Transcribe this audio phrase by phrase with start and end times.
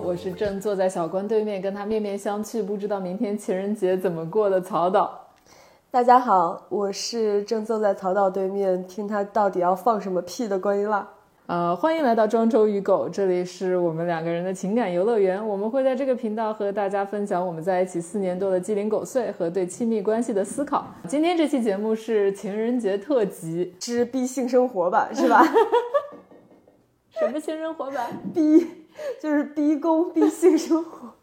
[0.00, 5.28] 我是正坐在小关对面跟他面面相觑，不知道明天情人节怎么过的曹导。
[5.90, 11.08] 大家好，我是正坐在曹导对面听他到底要放什么屁的关于辣。
[11.46, 15.46] 呃，欢迎来到庄周与狗，这里是我们两个人的情感游乐园。
[15.46, 20.86] 我们会在这个频道和大家分享我们在一起四年多的鸡零狗碎和对亲密关系的思考。
[21.08, 25.44] 今天这期节目是情人节特辑，之逼性生活吧，是吧？
[27.10, 28.08] 什么性生活版？
[28.32, 28.66] 逼
[29.20, 31.14] 就是逼宫逼性生活。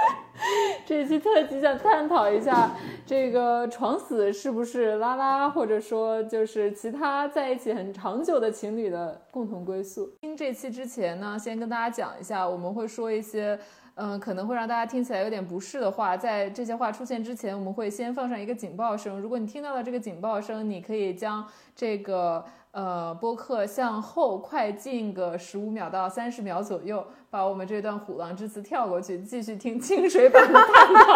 [0.86, 2.70] 这期特辑想探讨一下，
[3.04, 10.10] 这个床死是不是拉拉，或者说就是其他在一起很长久的情侣的共同归宿。
[10.22, 13.58] 听这期之前呢，先跟大家讲一下，我们会说一些，
[13.96, 16.16] 嗯、可能会让大家听起来有点不适的话。
[16.16, 19.20] 在这些话出现之前，我们会先放上一个警报声。
[19.20, 22.42] 如果你听到了这个警报声，你可以将这个
[22.72, 31.14] 呃播客向后快进个十五秒到三十秒左右，把我们这段虎狼之词跳过去，继续听清水版的探讨。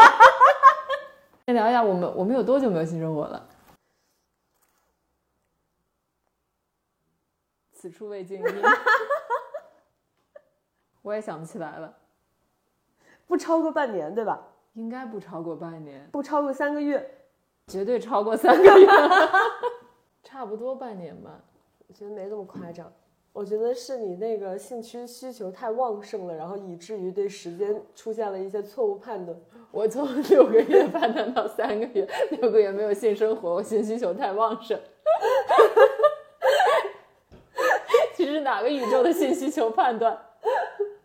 [1.47, 3.47] 先聊一下我们我们有多久没有性生活了？
[7.73, 8.63] 此处未静音，
[11.03, 11.95] 我也想不起来了，
[13.27, 14.41] 不超过半年，对吧？
[14.73, 17.27] 应该不超过半年，不超过三个月，
[17.67, 18.87] 绝对超过三个月，
[20.35, 21.41] 差不多半年吧。
[21.87, 22.93] 我觉得没这么夸张。
[23.33, 29.39] 我觉得是你那个性需需求太旺盛了，然后以至于对时间出现了一些错误判断。
[29.71, 34.77] 我从 六个月判断到三个月，六个月没有性生活，我性需求太旺盛。
[38.17, 40.19] 其实哪个宇宙的性需求判断？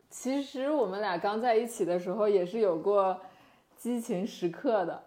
[0.10, 3.16] 其实我们俩刚在一起的时候也是有过
[3.78, 5.04] 激情时刻的。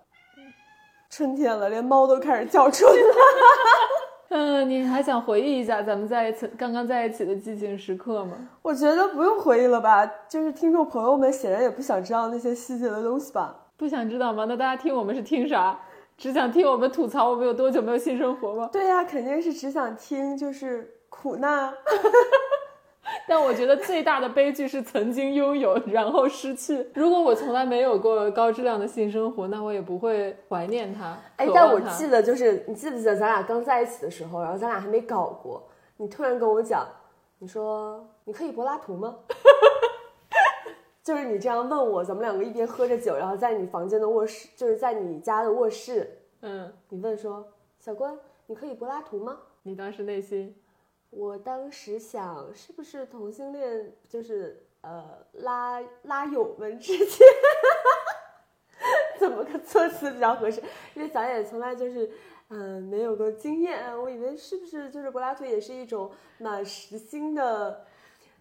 [1.11, 3.14] 春天了，连猫都开始叫春了。
[4.35, 8.33] 嗯，你还想回忆一下咱们在一起刚刚在一起的激情时刻吗？
[8.63, 13.55] 我觉得不用回忆了吧，就是听众朋友们显然也不想知道那些细节的东西吧。
[13.77, 14.47] 不想知道吗？
[14.48, 15.79] 那大家听我们是听啥？
[16.17, 18.71] 只想听我们吐槽我们有多久没有性生活吗？
[18.73, 21.71] 对呀、肯定是只想听就是苦难。
[23.29, 26.91] 但我觉得最大的悲剧是曾经拥有，然后失去。
[26.95, 31.17] 如果我从来没有过高质量的性生活，那我也不会怀念它。
[31.37, 35.63] 哎，但我记得就是你记不记得咱俩刚在一起的时候，然后咱俩还没搞过，
[35.97, 36.87] 你突然跟我讲，
[37.39, 39.17] 你说你可以柏拉图吗？
[41.03, 47.45] 就是你这样问我，咱们两个一边喝着酒，然后在你房间的卧室，就是在你家的卧室，嗯，你问说
[47.81, 48.17] 小关，
[48.47, 49.39] 你可以柏拉图吗？
[49.65, 50.55] 你当时内心，
[51.14, 57.27] 我当时想，是不是同性恋就是呃拉拉友们之间，
[59.20, 60.62] 怎么个措辞比较合适？
[60.95, 62.11] 因为咱也从来就是
[62.48, 67.84] 嗯、呃没有过经验，我以为是不是就是柏拉图也是一种蛮实心的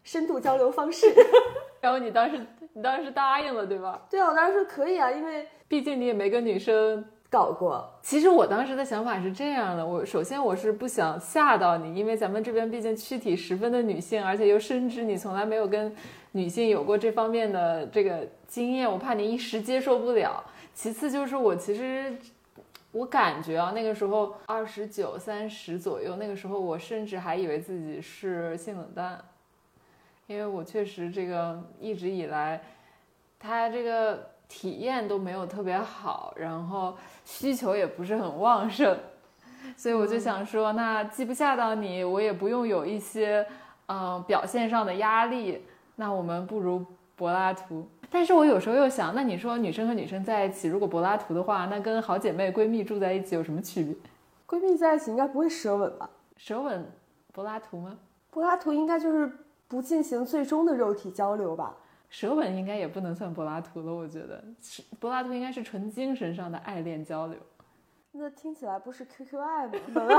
[0.03, 1.13] 深度交流方式？
[1.81, 2.39] 然后你当时
[2.71, 4.07] 你当时答应了，对吧？
[4.09, 7.05] 对啊，我当时说可以啊，因为毕竟你也没跟女生。
[7.31, 7.89] 搞过。
[8.03, 15.95] 其实我当时的想法是这样的，我首先我是不想吓到你，因为咱们这边毕竟躯体十分的女性，而且又深知你从来没有跟
[16.33, 20.43] 女性有过这方面的这个经验，我怕你一时接受不了。
[20.73, 22.13] 其次就是我其实
[22.91, 29.17] 我感觉啊，那个时候二十九、三十左右，那个时候我甚至还以为自己是性冷淡，
[30.27, 32.61] 因为我确实这个一直以来，
[33.39, 38.97] 他这个体验都没有特别好，然后需求也不是很旺盛，
[39.77, 43.47] 所以我就想说，那既不吓到你，我也不用有一些
[43.85, 46.85] 嗯、呃表现上的压力，那我们不如
[47.15, 47.87] 柏拉图。
[48.09, 53.95] 但是我有时候又想，那你说女生和女生在一起，如果柏拉图的话，那跟好姐妹、闺蜜住在一起有什么区别？
[54.45, 56.09] 闺蜜在一起应该不会舌吻吧？
[56.35, 56.85] 舌吻
[57.31, 57.97] 柏拉图吗？
[58.29, 59.31] 柏拉图应该就是
[59.69, 61.73] 不进行最终的肉体交流吧？
[62.11, 64.43] 舌吻应该也不能算柏拉图了，我觉得
[64.99, 67.39] 柏拉图应该是纯精神上的爱恋交流。
[68.11, 69.79] 那听起来不是 QQ 爱吗？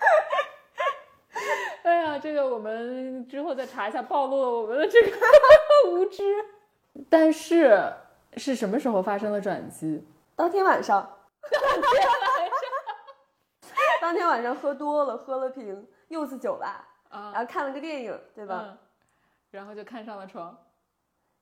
[1.84, 5.10] 哎呀，这个我们之后再查一下，暴露了我们的这个
[5.92, 6.22] 无知。
[7.10, 7.92] 但是
[8.38, 10.02] 是什么时候发生了转机？
[10.34, 11.18] 当天晚上，
[14.00, 18.64] 当天晚上喝多了，喝了瓶柚子酒吧，啊，然后看了个电影，对吧？
[18.66, 18.78] 嗯，
[19.50, 20.56] 然后就看上了床。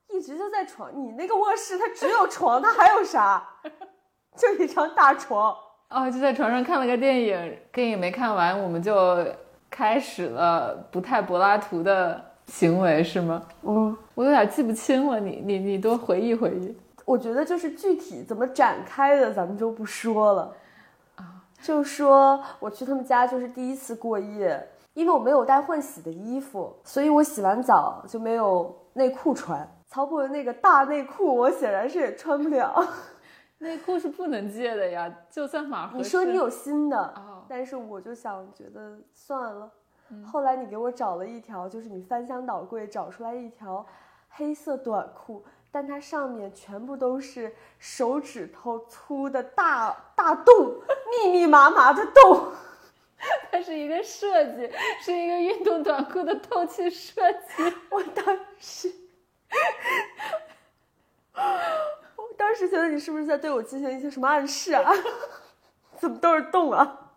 [0.08, 3.46] 一直就在床，你那个卧室它只有床，它还有啥？
[4.36, 5.54] 就一张大床。
[5.90, 9.26] 哦，就在床上看了个电影，电影没看完，我们就
[9.70, 13.42] 开始了不太柏拉图的行为，是吗？
[13.62, 16.76] 嗯，我有点记不清了，你你你多回忆回忆。
[17.04, 20.54] 我觉得就是具体怎么展开的，咱们就不说了。
[21.16, 21.24] 啊，
[21.62, 29.64] 就说我去他们家就是第一次过夜，因为我没有带换洗的衣服，所以我洗完澡就没有内裤穿。
[29.86, 32.84] 曹博的那个大内裤，我显然是也穿不了。
[33.58, 39.70] 内裤是不能借的呀，就算码合你说你有新的，哦，但是我就想觉得算了。
[40.26, 43.86] 后来你给我找了一条，就是你翻箱倒柜找出来一条
[44.30, 50.74] 黑色短裤，但它上面全部都是手指头粗的大大洞，
[51.24, 52.48] 密密麻麻的洞。
[53.50, 54.70] 它是一个设计，
[55.00, 57.74] 是一个运动短裤的透气设计。
[57.90, 58.24] 我当
[58.58, 58.92] 时，
[61.34, 64.92] 我当时觉得你是不是在对我进行一些什么暗示啊？
[65.98, 67.10] 怎么都是洞啊？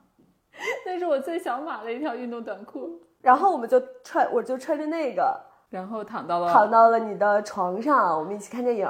[0.85, 3.01] 那是我最想买的一条运动短裤。
[3.21, 5.39] 然后我们就穿，我就穿着那个
[5.69, 8.87] 然后躺到了，躺到了你的床上，我们一起看电影，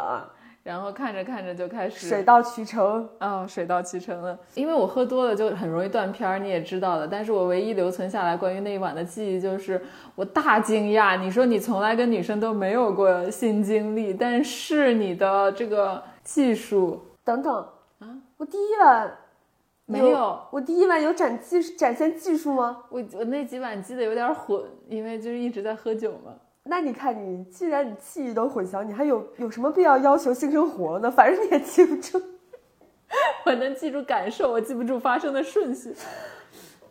[0.63, 3.09] 然后看着看着就开始水到渠成。
[3.19, 4.37] 哦，水到渠成了。
[4.53, 7.07] 因为我喝多了就很容易断片儿，你也知道的。
[7.07, 9.81] 但是我唯一留存下来关于那一晚的记忆就是，
[10.13, 11.17] 我大惊讶。
[11.17, 17.53] 你说你从来跟女生都没有过性经历，但是你的这个技术等等
[17.99, 18.07] 啊，
[18.37, 19.17] 我第一晚
[19.87, 22.83] 没有，我第一晚有展技展现技术吗？
[22.89, 26.33] 我我那几晚记得有点混，因为就是一直在喝酒嘛。
[26.63, 31.09] 那你看你，既然你记忆都混淆，你还有有什么必要要求性生活呢？
[31.09, 32.21] 反正你也记不住。
[33.45, 35.93] 我能记住感受，我记不住发生的顺序。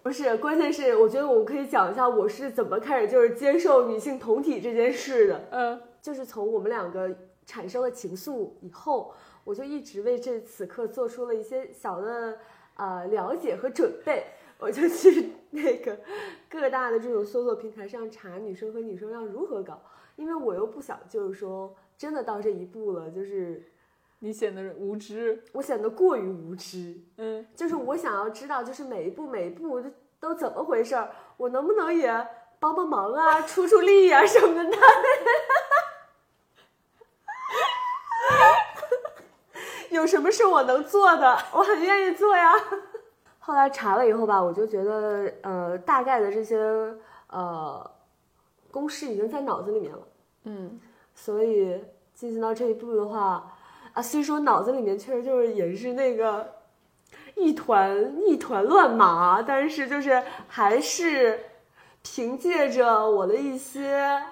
[0.02, 5.40] 不是，关键是我觉得我可以讲一下我是怎么开始就是接受女性同体这件事的。
[5.50, 7.08] 嗯，就是从我们两个
[7.46, 9.14] 产生了情愫以后，
[9.44, 12.36] 我就一直为这此刻做出了一些小的
[12.76, 14.24] 呃了解和准备。
[14.60, 15.98] 我就去那个
[16.48, 19.82] 各大的这种搜索平台上查女生和女生要如何搞，
[20.16, 23.70] 因为我又不想就是说真的到这一步了，就是
[24.20, 25.42] 你显得无知。
[25.52, 26.94] 我显得过于无知。
[27.16, 29.90] 嗯，就是我想要知道，就是每一步每一步都
[30.20, 32.08] 都怎么回事儿，我能不能也
[32.58, 34.76] 帮帮忙啊，出出力啊什么的。
[39.90, 42.52] 有什么是我能做的，我很愿意做呀。
[43.50, 46.56] 后来查了以后吧，我就觉得，呃，大概的这些
[47.26, 47.90] 呃
[48.70, 49.98] 公式已经在脑子里面了。
[50.44, 50.78] 嗯，
[51.16, 51.82] 所以
[52.14, 53.52] 进行到这一步的话，
[53.92, 56.46] 啊，虽说脑子里面确实就是也是那个
[57.34, 61.40] 一团一团乱麻，但是就是还是
[62.04, 64.22] 凭借着我的一些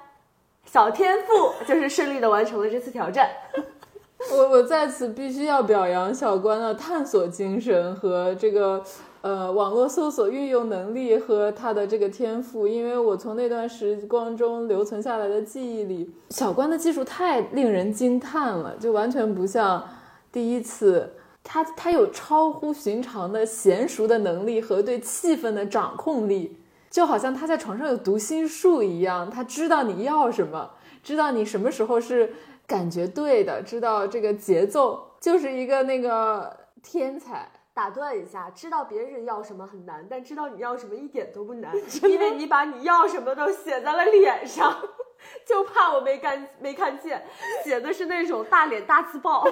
[0.64, 3.28] 小天赋，就是顺利的完成了这次挑战。
[4.32, 8.82] 我我在此必须要表扬小关的探索精神和这个
[9.20, 19.86] 呃网络搜索运用能力和他的这个天赋，因为我从那段时光中留存下来的记忆里，小关的技术太令人惊叹了，就完全不像
[20.30, 21.14] 第一次。
[21.44, 26.58] 他他有超乎寻常的娴熟的能力和对气氛的掌控力，
[26.90, 30.70] 就好像他在床上有读心术一样，他知道你要什么，
[31.02, 32.34] 知道你什么时候是
[32.66, 37.48] 感觉对的，知道这个节奏，就是一个那个天才。
[37.78, 41.72] 打断一下，知道别人要什么很难，但知道你要什么一点都不难，
[42.02, 44.76] 因为你把你要什么都写在了脸上，
[45.46, 47.24] 就怕我没看没看见，
[47.62, 49.46] 写的是那种大脸大字报。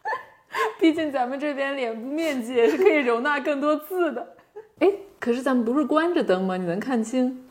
[0.80, 4.34] 毕竟咱们这边脸部面积也是可以容纳更多字的。
[4.78, 6.56] 哎，可是咱们不是关着灯吗？
[6.56, 7.46] 你能看清？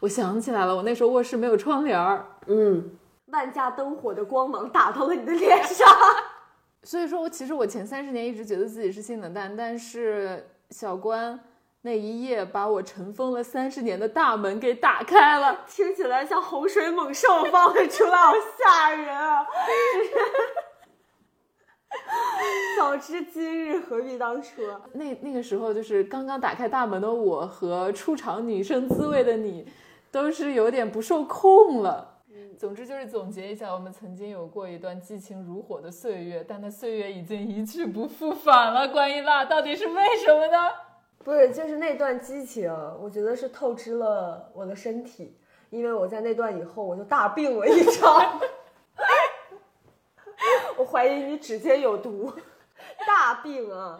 [0.00, 2.90] 我想起来了，我那时候卧室没有窗帘儿，嗯，
[3.28, 5.88] 万家灯火的光芒打到了你的脸上。
[6.84, 11.40] 所以说我其实我前三十年一直觉得自己是性冷淡，但是小关
[11.80, 15.64] 那一夜把我尘封了三十年的大门给打开了。
[15.66, 19.46] 听起来像洪水猛兽放了出来，好吓人啊！
[22.76, 24.62] 早知今日，何必当初？
[24.92, 29.66] 那那个时候就是刚刚打开大门的我和出场女生滋味的你，
[30.10, 32.13] 都是有点不受控了。
[32.58, 38.88] 总之就是总结一下，我们曾经有过一段激情如火的岁月，但那岁月已经一去不复返了。
[38.88, 40.70] 关于辣，到底是为什么呢？
[41.24, 42.70] 不是，就是那段激情，
[43.00, 45.36] 我觉得是透支了我的身体，
[45.70, 48.40] 因为我在那段以后我就大病了一场。
[50.76, 52.30] 我怀疑你指尖有毒，
[53.06, 53.98] 大病啊！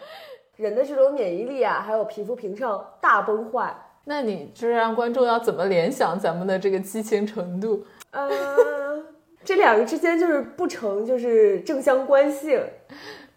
[0.57, 3.75] 人的这种免疫力啊，还有皮肤屏障大崩坏。
[4.05, 7.87] 那你这让观众要怎么联想咱们的这个激情程度？
[8.15, 9.03] 呃，
[9.45, 12.63] 这两个之间就是不成就是正相关性。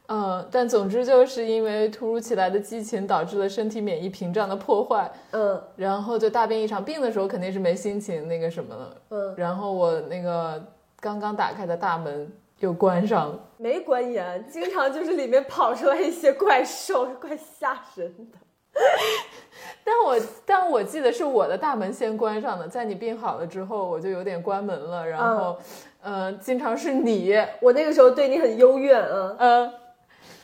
[0.10, 6.82] 嗯，但总之就是因为突如其来的激情导致了身体免疫屏障的破坏，嗯然后就大病一场。
[6.82, 10.64] 病的时候肯定是没心情那个什么了，嗯，然后我那个
[11.02, 13.40] 刚刚打开的大门又关上了。
[13.58, 18.38] 没关严，经常就是里面跑出来一些怪兽，怪吓人的。
[19.84, 25.08] 但我但我记得是我的大门先关上的，在你病好了之后，我就有点关门了。
[25.08, 25.58] 然后，
[26.02, 29.36] 呃，经常是你，我那个时候对你很幽怨啊。
[29.40, 29.74] 嗯，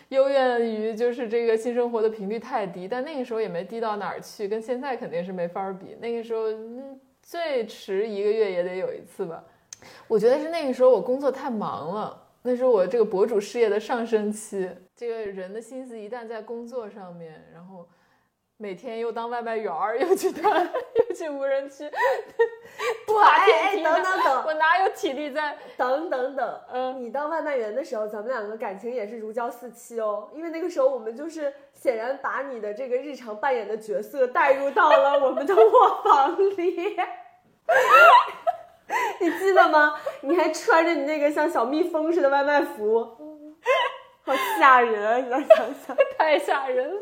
[0.07, 5.97] 幽怨于就是这个性生活的频率太低，但那个时候也没低到哪儿去，跟现在肯定是没法比。
[5.99, 9.43] 那个时候，嗯，最迟一个月也得有一次吧。
[10.07, 14.69] 我觉得是那个时候我工作太忙了，那是我这个博主事业的上升期。
[14.95, 17.85] 这个人的心思一旦在工作上面，然后。
[18.63, 20.49] 每天又当外卖员儿，又去当，
[20.95, 21.83] 又去无人区，
[23.05, 25.57] 不，哎哎，等等等， 我哪有体力在？
[25.75, 30.29] 等等等，嗯，你当外卖员的时候，咱们两个感情也是如胶似漆哦。
[30.33, 36.97] 因为那个时候我们就是显然把你的这个日常扮演的角色带入到了我们的卧房里，
[39.19, 39.99] 你记得吗？
[40.21, 43.03] 你还穿着你那个像小蜜蜂似的外卖服，
[44.23, 45.17] 好吓人啊！
[45.17, 47.01] 你再想想，太吓人了。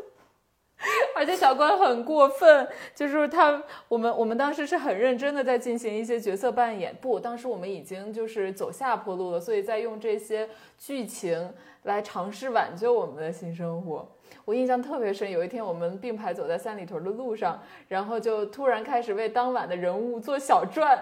[1.14, 6.94] 而且小关很过分，就是他，我们我们当时是很认真的在进行一些角色扮演。
[7.00, 10.48] 不，当时我们已经就是走下坡路了，所以在用这些
[10.78, 11.52] 剧情
[11.84, 14.08] 来尝试挽救我们的新生活。
[14.44, 20.98] 我印象特别深，有一天我们并排走在三里屯的路上，然后就突然开始为当晚的人物做小传。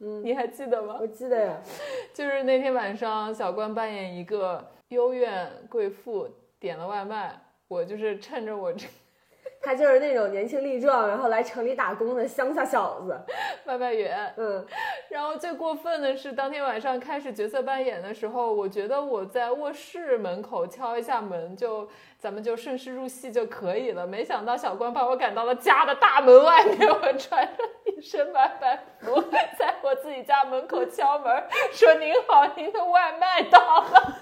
[0.00, 0.96] 嗯，你还记得吗？
[1.00, 1.56] 我记得呀，
[2.12, 7.40] 就是那天晚上，小关扮演一个幽怨贵妇，点了外卖。
[7.68, 8.86] 我就是趁着我这，
[9.60, 13.20] 他就是那种年轻力壮，然后来城里打工的乡下小子，
[13.64, 14.32] 外卖员。
[14.36, 14.64] 嗯，
[15.08, 24.06] 然后最过分的是，当天晚上开始角色扮演的时候，我觉得我在卧室门口敲一下门，就咱们就顺势入戏就可以了。
[24.06, 29.20] 没想到小关把我赶到了家的大门外面， 我穿着一身白白服，
[29.58, 31.42] 在我自己家门口敲门，
[31.72, 34.18] 说：“您好，您的外卖到了。”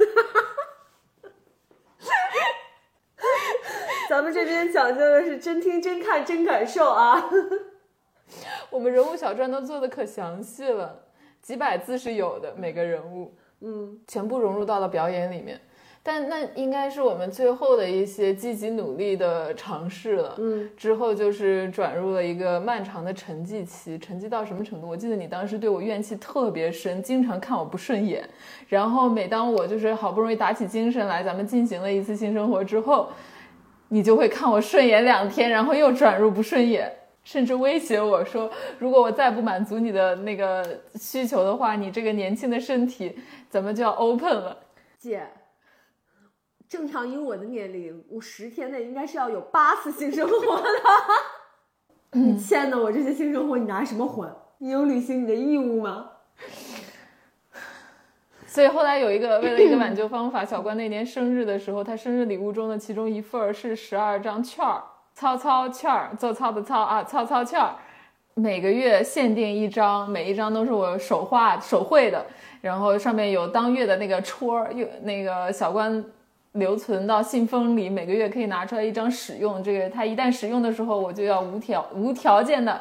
[4.08, 7.24] 咱们这边讲究的是真听真看真感受啊！
[8.70, 11.04] 我们人物小传都做的可详细了，
[11.40, 15.60] 几百字是有的，每个人物，嗯，全部融入到了表演里面。
[16.06, 23.98] 但那应该是我们最后的一些积极努力的尝试了，嗯，之后就是转入了一个漫长的沉寂期。
[23.98, 24.88] 沉寂到什么程度？
[24.88, 28.28] 我记得你当时对我怨气特别深，经常看我不顺眼。
[28.68, 33.08] 然后每当我就是好不容易打起精神来，咱们进行了一次性生活之后，
[33.94, 43.16] 你就会看我顺眼两天，然后又转入不顺眼，甚至威胁我说，如果我再不满足你的那个需求的话，你这个年轻的身体
[43.48, 44.58] 咱们就要 open 了，
[44.98, 45.24] 姐。
[46.68, 50.68] 正常以我的年龄，我十天内应该是要有八次性生活的。
[52.18, 54.36] 你欠的我这些性生活，你拿什么还？
[54.58, 56.10] 你有履行你的义务吗？
[58.54, 64.80] 所以后来有一个为了一个挽救方法，小关那年生日的时候，他生日礼物中的其中一份是十二张券儿，
[65.12, 67.74] 操操券儿，做操的操啊，操操券儿，
[68.34, 72.24] 每个月限定一张，每一张都是我手画手绘的，
[72.60, 76.04] 然后上面有当月的那个戳儿，有那个小关。
[76.52, 79.60] 留存到信封里，每个月可以拿出来一张使用。
[79.60, 82.80] 这个他一旦使用的时候，我就要无条无条件的，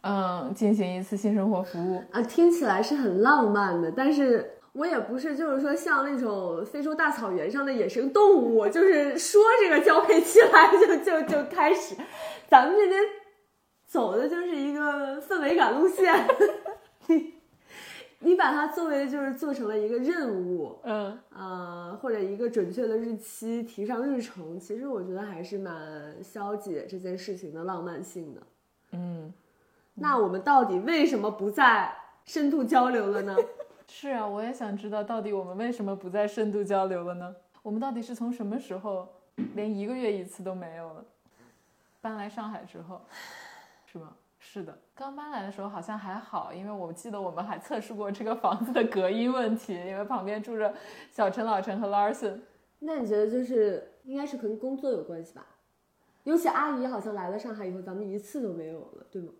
[0.00, 2.22] 嗯，进行一次性生活服务啊。
[2.22, 11.94] 听起来是很浪漫的，但是我也不是，就是说像那种非洲大草原上的野生动物，就是说这个交配期来就就就开始。
[12.48, 13.00] 咱们这边
[13.86, 16.26] 走的就是一个氛围感路线。
[18.24, 28.40] 你把它作为就是做成了一个任务，嗯，呃，或者一个准确的日期提上日程，其实我觉得还是蛮消解这件事情的浪漫性的，
[28.92, 29.34] 嗯，
[29.94, 31.92] 那我们到底为什么不再
[32.24, 33.36] 深度交流了呢？
[33.88, 37.34] 是啊，我也想知道到底我们为什么不再深度交流了呢？
[37.62, 39.08] 我们到底是从什么时候
[39.54, 41.04] 连一个月一次都没有了？
[42.00, 43.00] 搬来上海之后，
[43.86, 44.16] 是吗？
[44.38, 50.74] 是的，刚搬来的时候好像还好，因为我记得我们还测试过这个房子的隔音问题，因为旁边住着
[51.12, 52.40] 小陈、老陈和 Larson。
[52.80, 55.46] 那你觉得就是应该是跟工作有关系吧？
[56.24, 59.32] 尤其阿姨好像来了上海以后，咱们一次都没有了，对吗？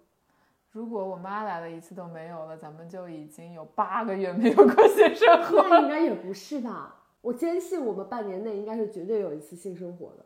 [0.72, 5.62] 如果我妈来了一次都没有了，咱们就已经有八个月没有过性生活。
[5.68, 6.96] 那应该也不是吧？
[7.20, 10.24] 我坚信我们半年内应该是绝对有一次性生活的。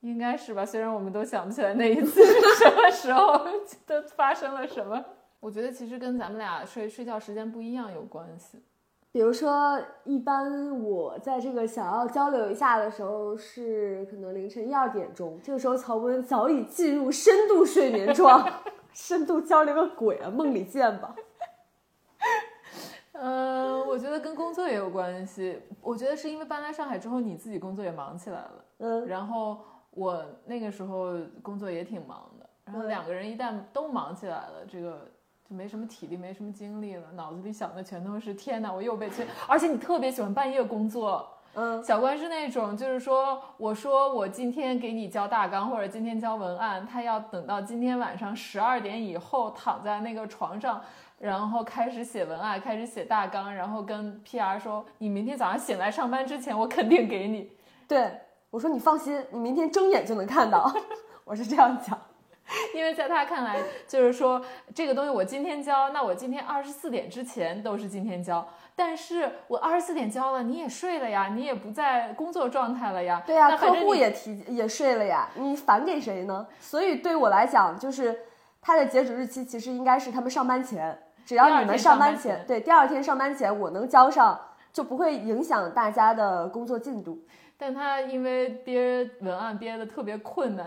[0.00, 3.44] 应该是吧，虽然我们都想不起来那一次是 什么时候，
[3.84, 5.04] 都发生了什么。
[5.40, 8.62] 我觉得其实跟咱们俩睡睡觉时间不一样有关系。
[9.10, 18.48] 比如说，一般我在这个想要交流一下的时候，是可能凌晨一二点钟，这个时候曹温早已进入深度睡眠状，
[18.92, 21.14] 深度交流个鬼啊，梦里见吧。
[23.12, 25.60] 嗯， 我觉得跟工作也有关系。
[25.80, 29.64] 我觉得是因为搬来上海之后，你自己工作也忙起来了，嗯，然后。
[29.94, 35.06] 我那个时候工作也挺忙的，然后两个人一旦都忙起来了，这个
[35.44, 41.28] 就没什么体力，没什么精力了，脑子里想的全都是天哪，我又被催，而且你特别喜欢半夜工作。
[41.54, 50.80] 嗯，小关是那种，就是说，我说我今天给你交大纲或者今天交文案，他要等到今天晚上十二点以后躺在那个床上，
[51.18, 57.50] 然后开始写文案，开始写大纲，然后跟 PR 说，你明天早上醒来上班之前，我肯定给你。
[57.86, 58.10] 对
[58.48, 60.72] 我说你放心，你明天睁眼就能看到，
[61.24, 62.00] 我是这样讲。
[62.74, 63.56] 因为在他看来，
[63.86, 64.42] 就是说
[64.74, 68.46] 这个东西我今天交，那我今天二十四点之前都是今天交。
[68.74, 73.22] 但是我二十四点交了，你也睡了呀，你也不在工作状态了呀。
[73.26, 76.46] 对呀，客户也提也睡了呀，你返给谁呢？
[76.58, 78.18] 所以对我来讲，就是
[78.60, 84.40] 它的截止日期其实应该是他们上班前，只要你们上班前，对，第二天上班前我能交上，
[84.72, 87.22] 就不会影响大家的工作进度。
[87.58, 90.66] 但他因为憋文案憋的特别困难，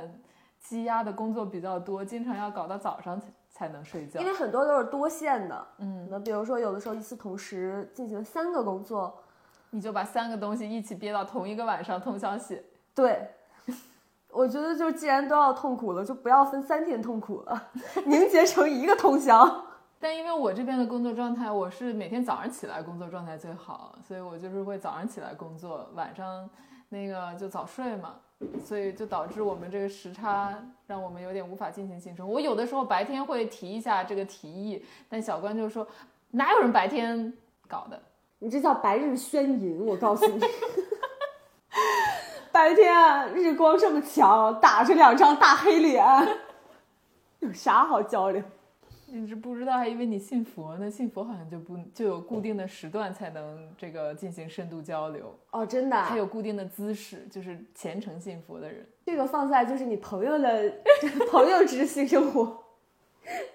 [0.59, 3.19] 积压的工作比较多，经常要搞到早上
[3.55, 3.69] 才。
[3.69, 9.17] 能睡觉，因为很多都是多线的，嗯，那比如说有的时候一次同时进行三个工作，
[9.69, 12.63] 你就把三个东西一起憋到同一个晚上通宵写。
[12.93, 13.27] 对，
[14.29, 17.69] 我觉得就既然都要痛苦了，就不要分三天痛苦了，
[18.05, 19.65] 凝结成一个通宵。
[19.99, 26.47] 但因为我这边的工作状态，我是每天早上起来工作状态最好，所以我就是会早上起来工作，晚上
[26.95, 28.15] 那个就早睡嘛。
[28.65, 30.53] 所以就导致我们这个时差
[30.87, 32.29] 让我们有点无法进行行程。
[32.29, 35.87] 我有的时候白天会提一下这个提议，但小关就说
[36.31, 37.33] 哪有人白天
[37.67, 37.99] 搞的？
[38.39, 39.85] 你这叫白日宣淫！
[39.85, 40.39] 我告诉你，
[42.51, 46.05] 白天日光这么强，打着两张大黑脸，
[47.39, 48.43] 有啥好交流？
[49.21, 50.89] 你是不知道，还以为你信佛呢。
[50.91, 58.85] 信佛好像就不就有固定的时段才能这个进行深度交流哦，真的，还有固定的姿势，就是虔诚信佛的人。
[59.05, 60.73] 这个放在就是你朋友的
[61.31, 62.61] 朋友之性生活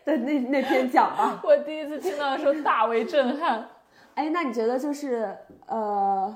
[0.05, 1.41] 的那那篇讲吧。
[1.45, 3.69] 我第一次听到的时候大为震撼。
[4.15, 6.35] 哎，那你觉得就是呃，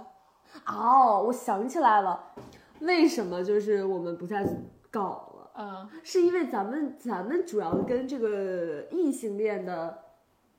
[0.67, 2.33] 哦，我想起来了，
[2.81, 4.47] 为什么就是我们不再
[4.91, 5.34] 搞？
[5.57, 10.03] 嗯，是因为咱们咱们主要跟这个异性恋的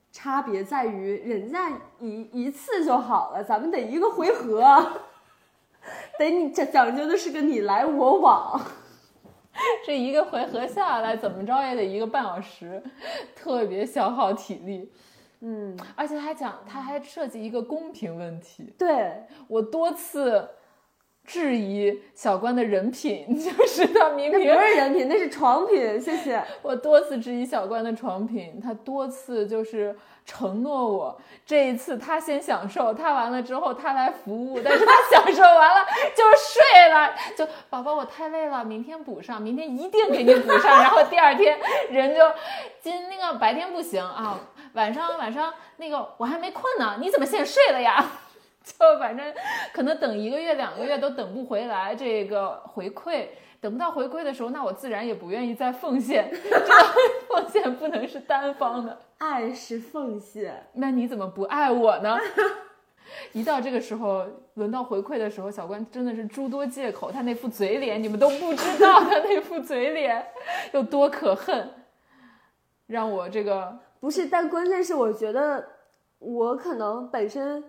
[0.10, 5.02] 差别在于，人家一一次就好了，咱们得一个回合，
[6.18, 8.62] 得你讲讲究的是个你来我往，
[9.86, 12.82] 这一个回合下来怎么着也得一个半小时，
[13.36, 14.90] 特别消耗体力。
[15.42, 19.26] 嗯，而且还讲他还涉及一个公平问题，对。
[19.50, 20.48] 我多次。
[21.26, 26.00] 质疑小关的人品， 就是他明明不是人品，那是床品。
[26.00, 26.42] 谢谢。
[26.62, 35.86] 我多次质疑小关的床品，他多次就是承诺我，这一次他先享受，他完了之后他来服务，但是他享受完了
[36.16, 40.82] 就睡了，就宝宝我太累了，明天补上，明天一定给你补上。
[40.82, 41.58] 然后 第二天
[41.90, 42.22] 人就
[42.82, 44.40] 今那个白天不行啊，
[44.74, 48.04] 晚上晚上那个我还没困呢，你怎么先睡了呀？
[48.80, 49.32] 就反正
[49.72, 53.28] 可能等一个月两个月都等不回来这个回馈，
[53.62, 56.30] 等不到回馈的时候，那我自然也不愿意再奉献。
[56.34, 56.66] 这个
[57.30, 60.66] 奉献不能是单方的，爱是奉献。
[60.74, 62.18] 那你怎么不爱我呢？
[63.34, 64.26] 一到这个时候，
[64.56, 67.12] 轮到回馈的时候，小关真的是诸多借口。
[67.12, 70.26] 他那副嘴脸，你们都不知道他那副嘴脸
[70.72, 71.70] 有多可恨，
[72.88, 74.26] 让我这个不是。
[74.26, 75.64] 但关键是，我觉得
[76.18, 77.64] 我可能本身。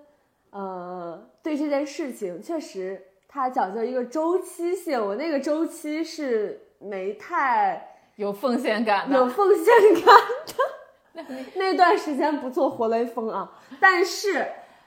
[0.57, 4.99] 呃，对这件事情，确实它讲究一个周期性。
[4.99, 10.05] 我那个周期是没太有奉献感的，有奉献感
[10.47, 11.25] 的。
[11.57, 14.47] 那段时间不做活雷锋啊，但是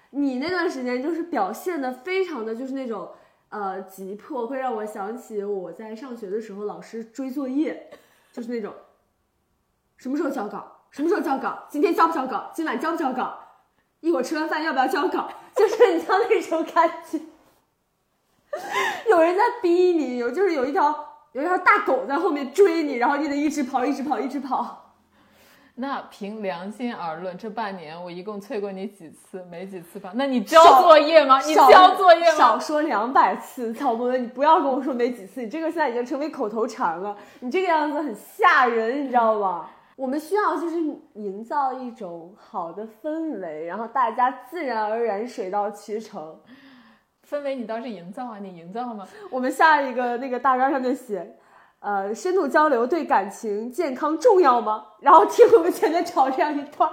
[0.10, 3.12] 你那段时间就是表现的非常的就是那种
[3.49, 7.91] 呃急迫，会让我想起我在上学的时候老师追作业，
[8.32, 8.73] 就是那种
[9.97, 13.38] 什么时候交稿，什么时候交稿，今天交不交稿，今晚交不交稿，
[13.99, 15.29] 一会儿吃完饭要不要交稿。
[15.80, 17.18] 就是你像那种感觉，
[19.10, 20.94] 有人在逼你，有就是有一条
[21.32, 24.88] 有一条大狗在后面追你，然后你得一直跑，一直跑，一直跑。
[25.76, 29.42] 那凭良心而论，这半年我一共催过你几次？
[29.50, 30.12] 没几次吧？
[30.15, 31.39] 那你交作业吗？
[31.39, 32.38] 你交作业吗？
[32.38, 37.15] 少说两百次，草木文，你不要跟我说没几次，你这个现在已经成为口头禅了。
[37.39, 39.70] 你这个样子很吓人，你知道吗？
[39.99, 40.77] 我们需要就是
[41.15, 46.39] 营造一种好的氛围，然后大家自然而然水到渠成。
[47.29, 49.05] 氛围你倒是营造啊，你营造吗？
[49.29, 51.38] 我们下一个那个大纲上面写，
[51.79, 54.85] 呃，深度交流对感情健康重要吗？
[55.01, 56.89] 然后听我们前面吵这样一段，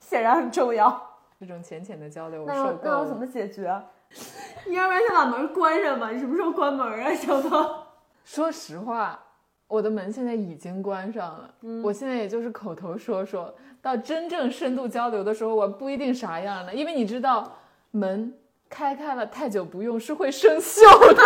[0.00, 1.20] 显然很重要。
[1.38, 3.80] 这种浅浅的交流，那那要怎么解决？
[4.66, 6.10] 你要不然先把门关上吧。
[6.10, 7.86] 你什么时候关门啊，小涛？
[8.24, 9.18] 说实话，
[9.72, 11.54] 我的门现在已经关上了。
[11.62, 17.50] 嗯，我现在也就是口头说说，到真正深度交流的时候，我不一定啥样的，因为你知道，
[17.90, 18.34] 门
[18.68, 20.82] 开开了太久不用是会生锈
[21.14, 21.22] 的。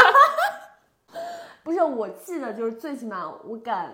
[1.64, 3.92] 不是，我记得就是最起码我敢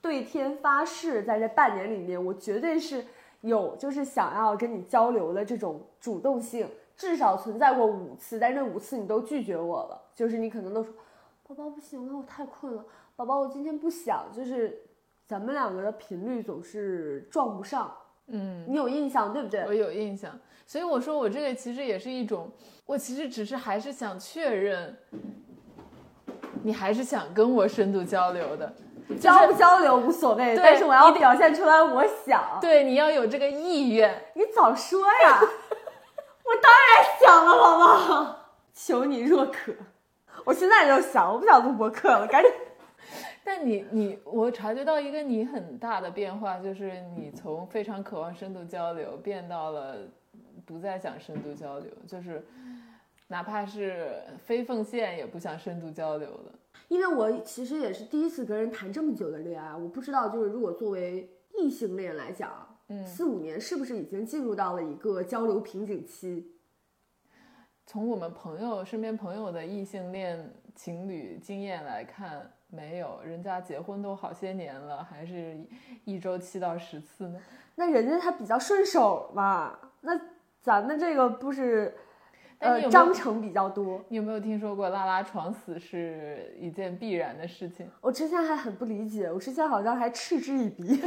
[0.00, 3.06] 对天发誓，在这半年里面，我绝对是
[3.42, 10.92] 有就是想要跟你交流的这种主动性，至少存在过五次，但这五次你都拒绝我了，就是你可能都说。
[11.44, 12.84] 宝宝不行了，我太困了。
[13.22, 14.82] 宝宝，我今天不想，就是
[15.28, 17.88] 咱们两个的频率总是撞不上。
[18.26, 19.64] 嗯，你有印象对不对？
[19.64, 22.50] 我有印象，所以我说我这个其实也是一种，
[22.84, 24.96] 我其实只是还是想确认，
[26.64, 28.74] 你还是想跟我深度交流的，
[29.20, 32.58] 交不交流无所谓，但是我要表现出来我想。
[32.60, 34.20] 对，你要有这个意愿。
[34.34, 35.38] 你早说呀！
[36.44, 38.36] 我当然想了，宝宝，
[38.74, 39.72] 求你若渴。
[40.44, 42.50] 我现在就想，我不想录播客了，赶紧。
[43.44, 50.08] 但你你，我察觉到一个你很大的变化，就是你从非常渴望深度交流，变到了
[50.64, 52.44] 不再想深度交流，就是
[53.26, 56.52] 哪怕是非奉献也不想深度交流了。
[56.88, 61.28] 因为我其实也是第一次跟人谈这么久的恋爱，我不知道就是如果作为
[61.58, 66.52] 异性恋来讲，嗯，四五年是不是已经进入到了一个交流瓶颈期？
[67.84, 75.56] 从我们朋友身边朋友的异性恋情侣经验来看，没有，人家结婚都好些年了，还是
[76.04, 77.40] 一周七到十次呢。
[77.74, 80.18] 那人家他比较顺手嘛，那
[80.60, 81.94] 咱们这个不是，
[82.58, 84.04] 呃，章程比较多。
[84.08, 87.88] 你有没有听说过拉拉床死是一件必然的事情？
[88.00, 91.00] 我之前还很不理解，我之前好像还嗤之以鼻。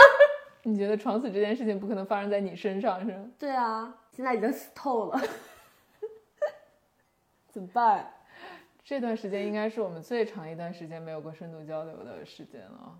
[0.62, 3.30] 你觉得床死这件事情不可能发生在你身上是吗？
[3.38, 5.20] 对啊，现在已经死透了。
[7.48, 8.12] 怎么办？
[8.90, 12.98] 这段时间应该是我们最长一段时间没有过深度交流的时间了。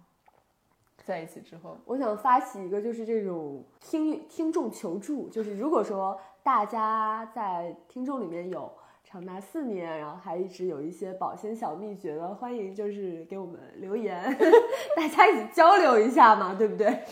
[1.02, 8.72] 在一起之后，我想发起一个，就是这种听听众求助，就是如果说大家在听众里面有
[9.02, 14.22] 长达四年，然后还一直有一些保鲜小秘诀的，欢迎就是给我们留言，
[14.94, 17.02] 大家一起交流一下嘛，对不对？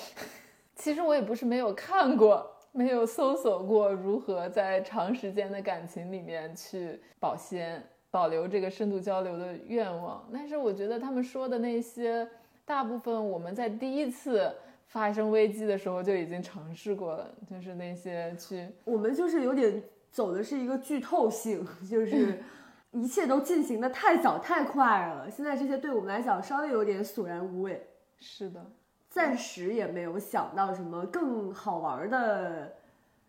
[0.76, 2.48] 其实我也不是没有看过。
[2.70, 12.28] 没有搜索过如何在长时间的感情里面去保鲜、保留这个深度交流的愿望，但是我觉得他们说的那些，
[12.64, 14.52] 大部分我们在第一次
[14.86, 22.42] 发生危机的时候就已经尝试过了，就是那些去，我们就是有点走的是一个剧透性，就 是
[22.92, 27.86] 一切都进行的太早太快了，现在这些对我们来讲稍微有点索然无味。
[28.18, 28.64] 是的。
[29.10, 32.72] 暂时也没有想到什么更好玩的，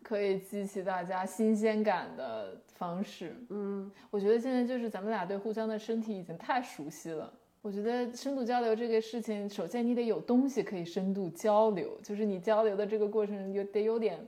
[0.10, 3.36] 可以激起大家新鲜感的方式。
[3.50, 7.32] 嗯，我觉得现在就是咱们俩对互相的身体已经太熟悉了。
[7.62, 14.20] 我觉得深度交流这个事情，首先你得有东西可以深度交流，就是你交流的这个过程有得有点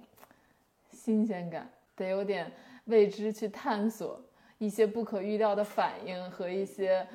[0.91, 2.51] 新鲜感，得有点
[2.85, 4.21] 未知去探索
[4.59, 7.07] 一些不可预料的反应和一些。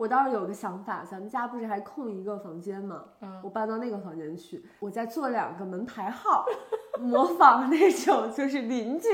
[0.00, 3.04] 我倒是有个想法，咱们家不是还空一个房间吗？
[3.20, 6.46] 嗯，我搬到那个房间去，我再做两个门牌号，
[6.98, 9.08] 模仿那种就是邻居，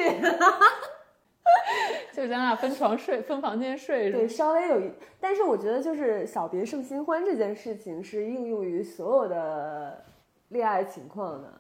[2.14, 4.12] 就咱俩分床睡，分房间睡。
[4.12, 10.04] 对，稍微有一，但是我觉得就是小别胜新欢这件事情是应用于所有的
[10.50, 11.52] 恋爱情况的。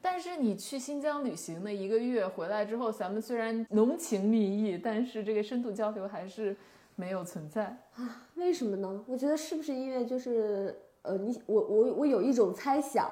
[0.00, 6.56] 但是你去新疆旅行的一个月回来之后，咱们虽然浓情蜜意，但是这个深度交流还是。
[6.94, 7.64] 没有存在
[7.96, 8.26] 啊？
[8.36, 9.04] 为什么呢？
[9.06, 13.10] 我觉得是不是因为就是呃，你我我我有一种猜想，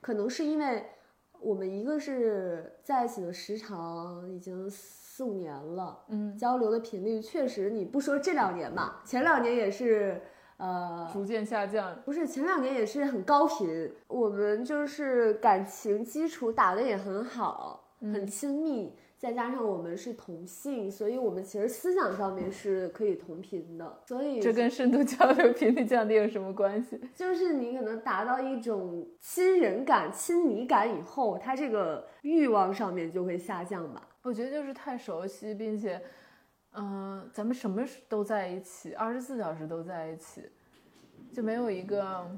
[0.00, 0.84] 可能是因为
[1.40, 10.20] 我们一个是在一起的时长已经四五年了，嗯，交流的频率确实，你不说这两年吧，前两年也是
[10.56, 18.94] 呃逐渐下降，不是前两年也是很高频，我们就是感情基础打得也很好，很亲密。
[19.22, 24.02] 再加上我们是同性，所以我们其实思想上面是可以同频的。
[24.08, 27.00] 所以这跟深度交流频率降低有什么关系？
[27.14, 34.08] 就是你可能达到一种亲人感、亲昵感以后，他这个欲望上面就会下降吧。
[34.22, 36.02] 我觉得就是太熟悉，并且，
[36.72, 40.42] 嗯，咱们什么都在一起，二十四小时都在一起，
[41.32, 42.28] 就没有一个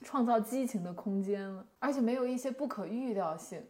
[0.00, 3.62] 创造激情的空间了，而且没有一些不可预料性。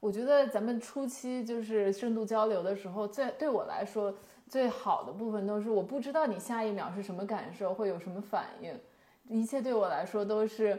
[0.00, 4.14] 我觉得咱们初期就是深度交流的时候，最对我来说
[4.48, 8.78] 最好的部分都是我不知道你下一秒是什么感受，会有什么反应，
[9.28, 10.78] 一切对我来说都是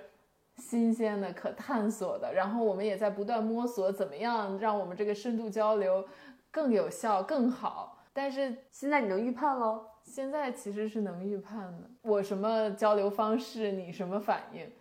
[0.58, 2.34] 新鲜的、可探索的。
[2.34, 6.06] 然后我们也在不断摸索，怎么样让我们这个深度交流
[6.50, 7.98] 更有效、更好。
[8.14, 9.86] 但是现在你能预判喽？
[10.04, 14.72] 现在其实是能预判的，我什么交流方式，你什么反应，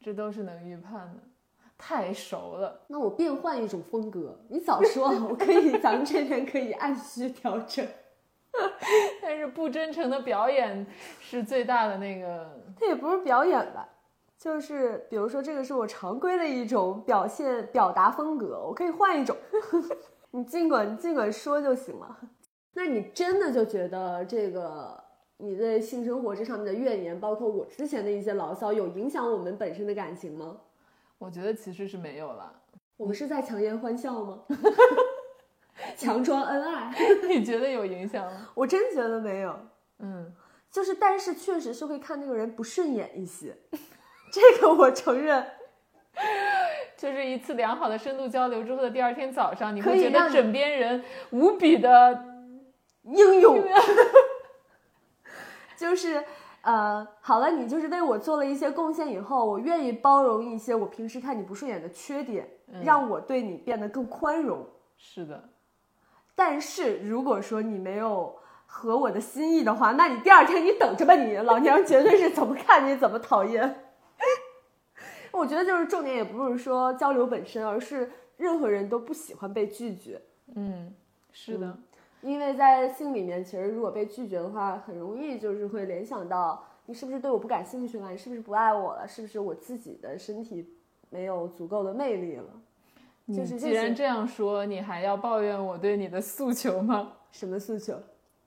[0.00, 1.20] 这都是能预判的。
[1.82, 7.84] 太熟了，那我变换一种风格，你早说，我可以，咱们这边可以按需调整。
[9.22, 10.86] 但是不真诚的表演
[11.20, 12.46] 是最大的那个，
[12.78, 13.88] 它也不是表演吧，
[14.36, 19.34] 就是比如说这个是我常规的一种表现表达风格，我可以换一种，
[20.32, 22.18] 你尽管你尽管说就行了。
[22.74, 25.02] 那你真的就觉得这个
[25.38, 30.58] 你对性生活这上面的怨言，包括我之前的一些牢骚，有影响我们本身的感情吗？
[31.20, 32.50] 我觉得其实是没有了。
[32.96, 34.40] 我们是在强颜欢笑吗？
[35.96, 36.94] 强装恩爱？
[37.28, 38.48] 你觉得有影响吗？
[38.54, 39.54] 我真觉得没有。
[39.98, 40.34] 嗯，
[40.70, 43.54] 就是但是确实是会看那个人不顺眼一些，
[44.32, 45.46] 这个我承认。
[46.96, 52.24] 就是一次良好的深度交流之后的第二天早上，你会觉得枕边人无比的
[53.04, 53.62] 英勇，
[55.78, 56.22] 就是
[56.62, 62.48] 呃，好了，你就是为我做了一些贡献以后，我愿意包容一些我平时看你不顺眼的缺点，
[62.82, 64.66] 让我对你变得更宽容。
[64.96, 65.48] 是的，
[66.34, 73.84] 但是如果说你没有合我的心意的话，那你第二天你等着吧你，老娘绝对是怎么看你怎么讨厌。
[75.32, 80.20] 我觉得就是重点也不是说交流本身，而是任何人都不喜欢被拒绝。
[80.54, 80.92] 嗯，
[81.32, 81.78] 是的，
[82.22, 90.68] 因为在性里面，其实如果被拒绝的话，很容易就是会联想到你是不是对我不感兴趣了，你是不是不爱我了，是不是我自己的身体
[91.08, 92.44] 没有足够的魅力了？
[93.28, 97.12] 就是既然这样说，你还要抱怨我对你的诉求吗？
[97.30, 97.94] 什么诉求？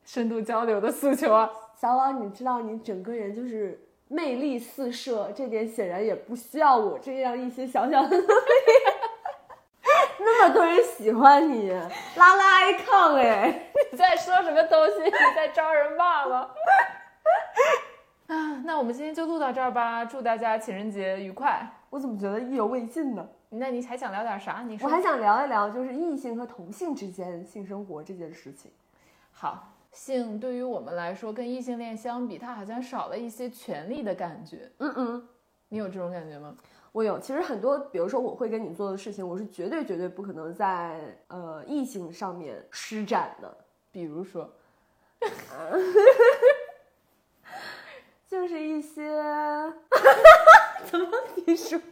[0.04, 1.50] 深度交流的诉求啊！
[1.80, 8.28] 小王，你知道你整个人就是魅力四射，这点显然也不需要我这样一些小小的 努力。
[10.50, 11.72] 多人喜欢你，
[12.16, 15.04] 拉拉 icon 哎， 你在说什么东西？
[15.04, 16.50] 你在招人骂吗？
[18.28, 20.04] 啊，那我们今天就录到这儿吧。
[20.06, 21.68] 祝大家情人节愉快。
[21.90, 23.28] 我怎么觉得意犹未尽呢？
[23.50, 24.64] 那你还想聊点啥？
[24.66, 24.90] 你说。
[24.90, 28.72] 我还想聊一聊，就是异性和同性之间性生活这件事情。
[29.32, 34.72] 好，性对于我们来说，跟异性恋相比，它好像少了一些权利的感觉。
[34.80, 35.28] 嗯嗯，
[35.70, 36.56] 你有这种感觉吗？
[36.94, 37.20] 我有。
[37.20, 43.58] 其实很多，比如说我会跟你做的事情，我是绝对绝对不可能在呃异性上面施展的。
[43.92, 44.50] 比如说，
[48.28, 49.22] 就是一些，
[50.90, 51.08] 怎么
[51.46, 51.78] 你说？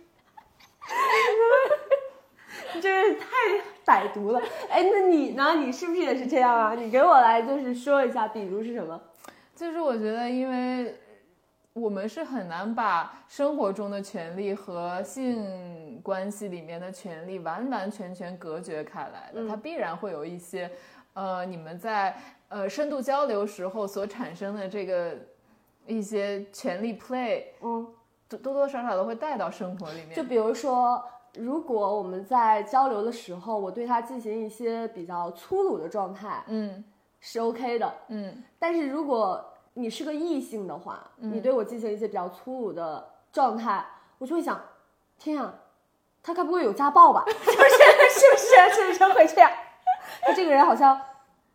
[2.73, 3.25] 你这个太
[3.85, 4.41] 歹毒了。
[4.69, 5.55] 哎，那你呢？
[5.55, 6.73] 你是不是也是这样啊？
[6.73, 8.99] 你给我来就是说一下，比如是什么？
[9.55, 10.99] 就是我觉得，因为
[11.73, 19.47] 我们是很难把生活中的权利和性关系里面的权利完完全全隔绝开来的，嗯。
[19.47, 20.69] 它必然会有一些，
[21.13, 22.15] 呃，你们在
[22.49, 25.15] 呃深度交流时候所产生的这个
[25.87, 27.87] 一些权利 play，嗯，
[28.27, 30.13] 多多多少少都会带到生活里面。
[30.13, 31.01] 就比如说，
[31.35, 36.83] 如果我们在交流的时候，我对他进行一些比较粗鲁的状态嗯。
[37.23, 38.43] 是 OK 的，嗯。
[38.59, 43.85] 但是如果你是个异性的话，你对我进行一些比较粗鲁的状态，
[44.17, 44.59] 我就会想，
[45.17, 45.53] 天啊，
[46.21, 47.23] 他该不会有家暴吧？
[47.27, 47.55] 是不是？
[47.55, 48.75] 是不是？
[48.75, 49.51] 是不是会这样？
[50.21, 50.99] 他这个人好像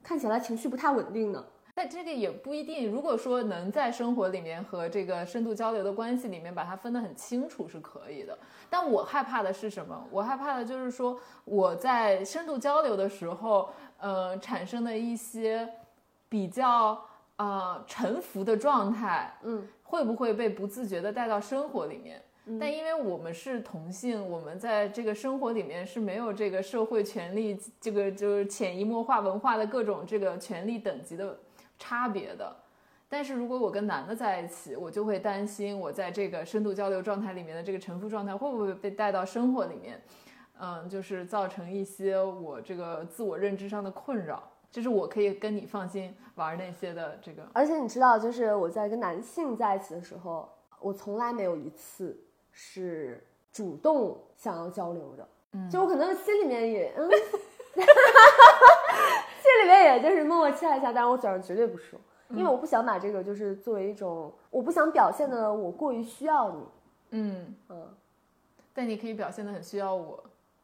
[0.03, 1.45] 看起来情绪不太稳定呢。
[1.79, 2.91] 但这个也不一定。
[2.91, 8.39] 如果说能在生活里面和这个深度交流的关系里面把它分得很清楚是可以的。
[8.71, 10.03] 但我害怕的是什么？
[10.11, 15.69] 我害怕的就是说我在深度交流的时候，呃，产生的一些
[16.31, 16.99] 比较
[17.37, 22.22] 呃沉浮的状态，嗯，会不会被不自觉的带到生活里面？
[22.61, 31.37] 但因为我们是同性，我们在这个生活里面是没有这个社会权利，这个就是潜移默化文化的各种这个权利等级的
[31.77, 32.55] 差别的。
[33.09, 40.01] 但是如果我跟男的在一起，我就会担心我在这个深度交流状态里面的这个沉浮状态会不会被带到生活里面，
[40.61, 44.49] 嗯，就是造成一些我这个自我认知上的困扰。
[44.77, 50.47] 就是我可以跟你放心玩那些的这个，而且你知道，就是我在跟男性在一起的时候，
[50.81, 52.15] 我从来没有一次
[52.53, 55.27] 是主动想要交流的。
[55.53, 57.09] 嗯就我可能心里面也嗯，
[57.73, 57.81] 心
[59.62, 66.62] 里面也就是默默期待一下，但是我嘴上绝对不说，因为我不想把这个就是作为一种，我不想表现的我过于需要你。
[67.12, 67.89] 嗯，嗯
[68.75, 70.23] 但你可以表现的很需要我，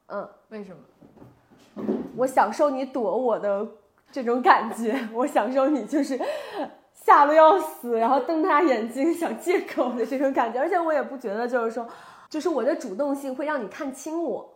[0.09, 0.83] 嗯，为什么？
[2.15, 3.67] 我享受你躲我的
[4.13, 6.21] 这种感觉， 我享受你就是
[6.93, 11.89] 吓得要死，然后瞪大眼睛想借口的这种感觉，而且我也不觉得就是说，
[12.29, 14.55] 就是我的主动性会让你看清我，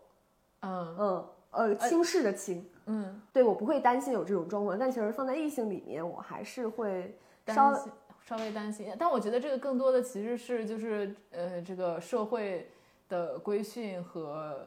[0.61, 0.97] 嗯。
[0.99, 7.17] 嗯，呃轻视的轻，嗯，对我不会担心有这种状况，但其实放在异性里面，我还是会
[7.47, 12.71] 稍担心稍微担心，但我觉得这个更多的其实是就是呃这个社会
[13.09, 14.67] 的规训和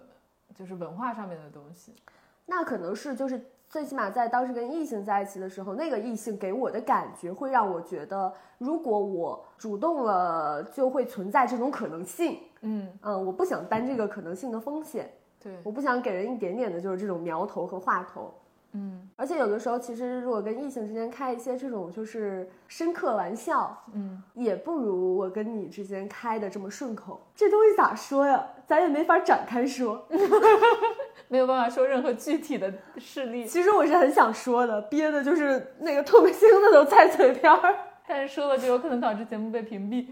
[0.56, 1.94] 就是文化上面的东西。
[2.48, 12.40] 那可能是就是最起码在当时跟异性在一起的时候，那个异性给我的感觉会让我觉得，如果我主动了，就会存在这种可能性。
[12.62, 18.34] 嗯，嗯，我不想担这个可能性的风险，对，我不想给人一点点的就是这种苗头和话头。
[18.74, 27.20] 嗯而且有的时候，其实如果跟异性之间开一些这种就是深刻玩笑，嗯，也不如我跟你之间开的这么顺口。
[27.36, 28.48] 这东西咋说呀？
[28.66, 30.08] 咱也没法展开说。
[31.28, 37.76] 没有办法说任何具体的事例，其实我是很想说的，憋的就是那个唾沫星子都在嘴边儿。
[38.08, 40.08] 但是说了就有可能导致节目被屏蔽。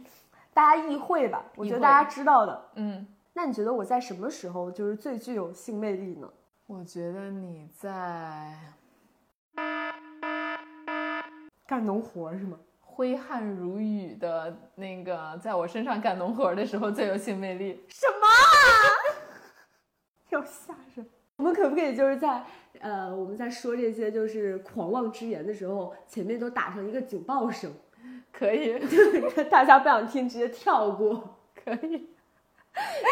[0.53, 1.43] 大家意会吧？
[1.55, 2.65] 我觉得大家知道的。
[2.75, 6.27] 嗯，那你觉得我在什么时候就是最具有性魅力呢？
[6.67, 8.53] 我觉得你在
[11.65, 12.59] 干农活是吗？
[12.81, 17.85] 挥汗如雨的那个，在我身上干农活的时候最有性魅力。
[17.87, 19.31] 什么啊？
[20.29, 21.07] 要吓人！
[21.37, 22.43] 我们可不可以就是在
[22.81, 27.71] 呃我们在说这些就是狂妄之言的时候，前面都打上一个警报声，
[28.33, 28.77] 可以，
[29.49, 31.37] 大家不想听直接跳过。
[31.55, 32.09] 可以。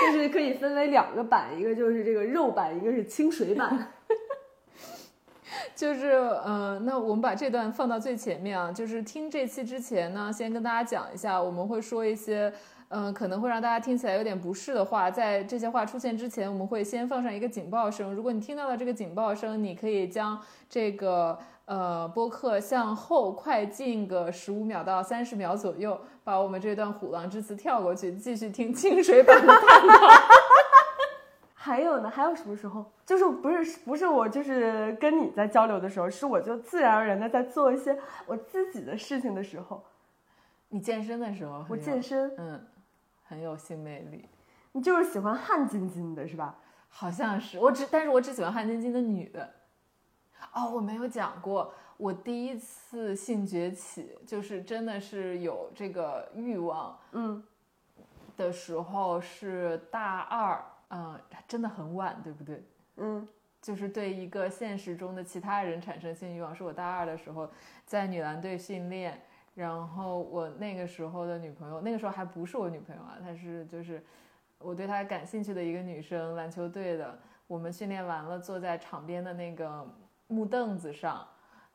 [0.02, 3.88] 就是可以分为两个版，一个就是这个肉版，一个是清水版。
[5.76, 8.72] 就是呃，那我们把这段放到最前面啊。
[8.72, 12.52] 就是听这期之前呢，先跟大家讲一下，我们会说一些，
[12.90, 15.12] 嗯、可能会让大家听起来有点不适的话。
[15.12, 18.14] 在这些话出现之前，我们会先放上一个警报声。
[18.14, 30.08] 如果你听到了这个警报声，你可以将这个呃播客向后快进个十五秒到三十秒左右，把我们这段虎狼之词跳过去，继续听清水版的探讨。
[31.54, 32.10] 还有呢？
[32.10, 32.86] 还有什么时候？
[33.04, 37.98] 就是不是不是我就是跟你在交流的时候，是我就自然而然的在做一些
[38.28, 39.84] 我自己的事情的时候。
[40.70, 42.68] 你健身的时候，我健身，嗯，
[43.24, 44.30] 很有性魅力。
[44.74, 46.56] 你就是喜欢汗津津的是吧？
[46.90, 49.50] 好像是我只，但是我只喜欢汗津津的女的。
[50.54, 57.44] 哦，我没有讲过，我第一次性崛起，就是真的是有这个欲望嗯，
[58.38, 62.64] 的时候是大二，嗯，真的很晚，对不对？
[62.98, 63.28] 嗯
[63.62, 67.50] 就是对一个现实中的其他人产生性欲望，是我大二的时候
[67.86, 69.20] 在女篮队训练，
[69.56, 74.02] 然后我那个时候的女朋友，那个时候还不是我女朋友啊，她是就是
[74.60, 77.18] 我对她感兴趣的一个女生，篮球队的。
[77.48, 79.88] 我们训练完了，坐在场边的那个
[80.28, 81.26] 木凳子上，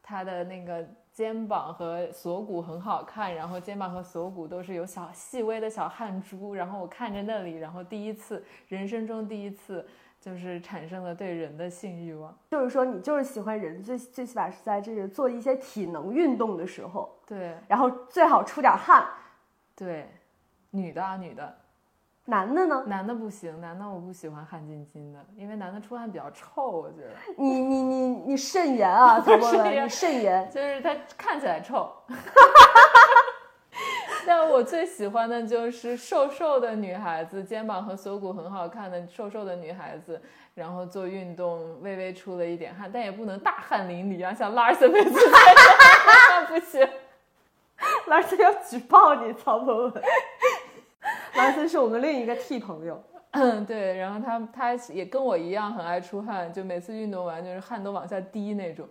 [0.02, 9.86] 他的那个肩膀和锁骨很好看，然后肩膀和锁骨都是有小细微的小汗珠，然后我看着那里，然后第一次人生中第一次
[10.20, 12.36] 就是产生了对人的性欲望。
[12.50, 19.06] 就是说你就是喜欢人，最最起码是在这个做一些体能运动的时候，对然后最好出点汗。
[19.74, 20.10] 对，
[20.70, 21.56] 女的啊女的，
[22.26, 22.84] 男的呢？
[22.86, 30.48] 男的不行，男的我不喜欢汗津津的，因为男的出汗比较臭，我觉得你你你你慎言啊， 曹博文，你慎言。
[30.50, 31.90] 就是他看起来臭。
[34.26, 40.20] 但我最喜欢的就是瘦瘦的女孩子，肩膀和锁骨很好看的瘦瘦的女孩子，
[40.54, 46.86] 然后做运动微微出了一点汗，但也不能大汗淋漓啊，像拉尔森每次那不行。
[48.06, 50.02] 拉森要举报你，曹博文。
[51.46, 58.86] 拉森是我们另一个 T 朋友，嗯，对，然后他他也跟我一样很爱出汗，就每次运动完就是汗都往下滴那种，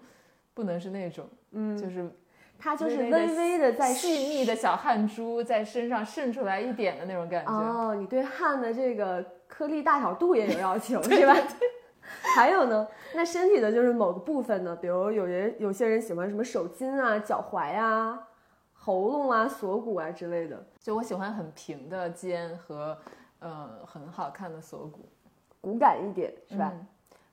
[0.53, 2.09] 不能是那种，嗯，就是
[2.57, 7.51] 他就是微微微微的在细密的小汗珠在身上渗出来一点的那种感觉。
[7.51, 11.35] 哦，你对汗的这个颗粒大小度也有要求 是吧？
[12.35, 18.27] 还有呢，那身体的就是某个部分呢，比如有人有些人喜欢什么手筋啊、脚踝啊、
[18.81, 22.97] 喉咙啊、锁骨啊之类的，就我喜欢很平的肩和
[23.39, 25.07] 呃很好看的锁骨，
[25.59, 26.71] 骨感一点是吧？
[26.73, 26.87] 嗯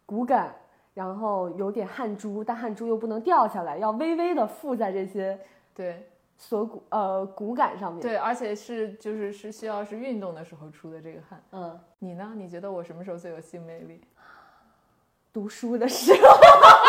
[0.05, 0.55] 骨感，
[0.95, 5.37] 然后有点汗珠，但汗珠又不能掉下来，要微微的附在这些
[5.75, 11.43] 对锁骨呃骨感上面。，对，而且是就是是需要是运动的时候出的这个汗。
[11.53, 12.33] 嗯，你呢？
[12.37, 14.01] 你觉得我什么时候最有性魅力？
[15.33, 16.29] 读书的时候，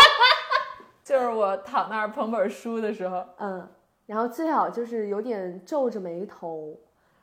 [1.03, 3.25] 就是我躺那儿捧本书的时候。
[3.38, 3.67] 嗯，
[4.08, 6.76] 然后最好就是有点皱着眉头，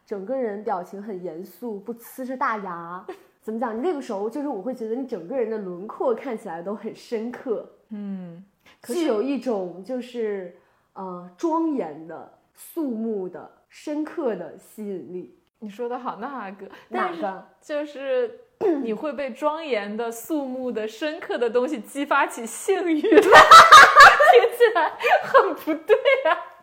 [0.06, 3.04] 整个人表情很严肃，不呲着大牙。
[3.42, 3.78] 怎么讲？
[3.82, 8.42] 那个时候就是我会觉得你整个人的轮廓看起来都很深刻，嗯，
[8.80, 10.56] 可具有一种就是
[10.94, 15.38] 呃庄严的、肃穆的、深刻的吸引力。
[15.58, 17.46] 你说的好那个，哪个？
[17.60, 18.40] 就是
[18.82, 24.90] 你会被庄严的、肃穆的、深刻的东西激发起性欲来， 听起来
[25.22, 25.96] 很不对
[26.30, 26.53] 啊。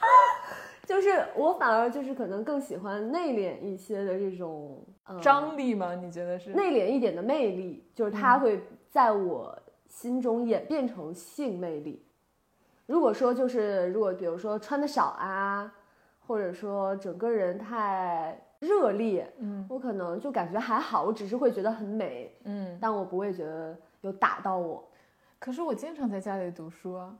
[0.86, 5.94] 就是我反而就是可能更喜欢内敛一些的这种、呃、张力吗？
[5.96, 6.50] 你觉得是？
[6.50, 12.06] 内敛一点的魅力，就是它会在我心中演变成性魅力。
[12.86, 15.72] 如果说就是如果比如说穿的少啊，
[16.24, 22.78] 或者说整个人太热烈，嗯我可能就感觉还好，我只是会觉得很美，嗯。
[22.80, 24.88] 但我不会觉得有打到我。
[25.40, 27.12] 可是我经常在家里读书啊。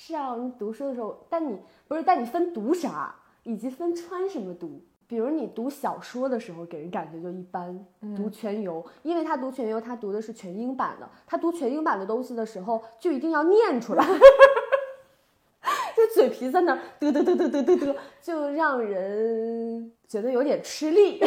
[0.00, 4.80] 是啊，你读书的时候，但你不是，但你分读啥，以及分穿什么读。
[5.08, 7.84] 比如你读小说的时候，给人感觉就一般。
[8.16, 14.06] 读全游，因为他读全游，他读的是全英版的，他读全英版的东西的时候，就一定要念出来，
[15.96, 21.20] 就嘴皮在那嘚嘚嘚嘚嘚嘚嘚，就让人觉得有点吃力，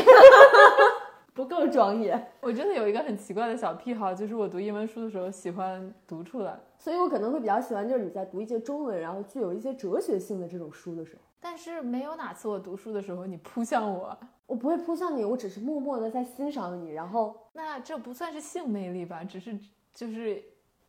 [1.33, 2.27] 不够庄严。
[2.41, 11.21] 我真的有一个很奇怪的小癖好，就是我读英文书的时候喜欢读出来，所以我可能会比较喜欢，就是你在读一些中文，然后具有一些哲学性的这种书的时候。
[11.39, 14.15] 但是没有哪次我读书的时候你扑向我，
[14.45, 19.23] 我不会扑向你，我只是默默的在欣赏你，然后那这不算是性魅力吧？
[19.23, 19.57] 只是
[19.93, 20.43] 就是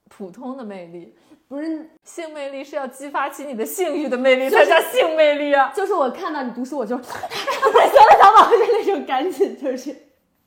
[0.08, 1.16] 普通的魅力。
[1.48, 5.70] 不是，性魅力是要激发起你的性欲的魅力才叫 性魅力啊！
[5.74, 9.94] 就是我看到你读书，我就 我想小宝就那种赶紧就是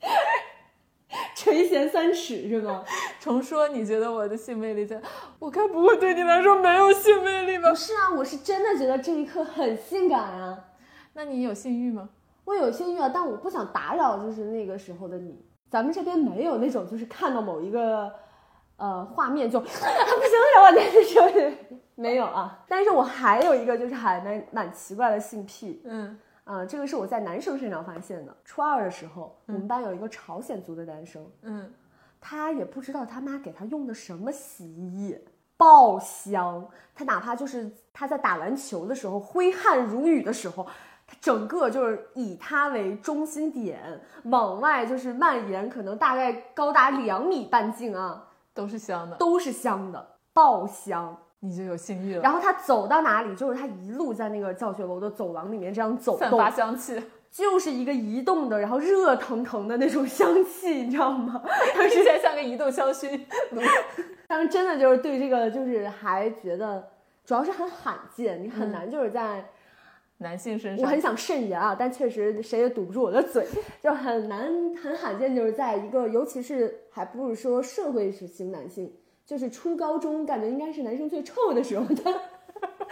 [1.36, 2.84] 垂涎三尺是吗？
[3.20, 5.02] 重说，你觉得我的性魅力在？
[5.40, 7.76] 我该不会对你来说没有性魅力吧不？
[7.76, 10.58] 是啊，我是真的觉得这一刻很性感啊，
[11.14, 12.10] 那你有性欲吗？
[12.46, 15.44] 我有性欲啊，但我不想打扰，就是那个时候的你。
[15.70, 18.12] 咱们这边没有那种，就是看到某一个
[18.78, 21.58] 呃画面就 不行了，我那就是
[21.96, 22.64] 没有啊。
[22.68, 28.36] 但是我还有一个就是还蛮蛮奇怪的性癖，嗯啊、这个是我在男生身上发现的。
[28.46, 31.74] 初二的时候，我们班有一个朝鲜族的男生，嗯，
[32.22, 35.26] 他也不知道他妈给他用的什么洗衣液，
[35.58, 36.68] 爆香。
[36.94, 40.68] 他哪怕就是他在打篮球的时候挥汗如雨的时候，
[41.08, 51.18] 他整个就是以他为中心点往外就是蔓延，可能大概高达两米半径啊，都是香的，都是香的，爆香。
[51.46, 57.00] 你就有性欲了，然后他走到哪里，就是他一路在那个教学楼的走廊里面这样走散发，香气，
[57.32, 61.42] 就是一个移动的，然后热腾腾的那种香气， 你知道吗？
[61.90, 63.20] 听起来像个移动香薰
[63.52, 63.62] 炉。
[64.28, 66.84] 当时真的就是对这个，就是还觉得
[67.24, 69.46] 主要是很罕见，你很难就是在，
[70.18, 73.46] 男性身上我很，想慎言啊，但确实谁也堵不住我的嘴，
[73.84, 74.48] 就很难
[74.82, 78.92] 很罕见，就是在一个，尤其是还不是说社会型男性，
[79.26, 82.04] 就是初高中，感觉应该是男生最臭的时候的，